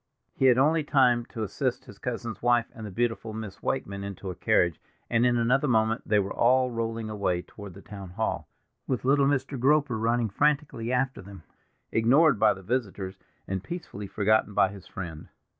[0.33, 4.31] He had only time to assist his cousin's wife and the beautiful Miss Wakeman into
[4.31, 4.81] a carriage,
[5.11, 8.47] and in another moment they were all rolling away toward the town hall,
[8.87, 9.59] with little Mr.
[9.59, 11.43] Groper running frantically after them,
[11.91, 15.27] ignored by the visitors, and peacefully forgotten by his friend.